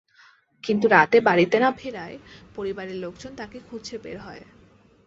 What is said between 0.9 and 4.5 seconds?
রাতে বাড়িতে না ফেরায় পরিবারের লোকজন তাকে খুঁজতে বের হয়।